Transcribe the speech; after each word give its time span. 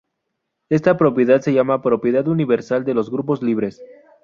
Esta 0.69 0.97
propiedad 0.97 1.41
se 1.41 1.53
llama 1.53 1.83
propiedad 1.83 2.27
universal 2.27 2.83
de 2.85 2.95
los 2.95 3.11
grupos 3.11 3.43
libres. 3.43 3.83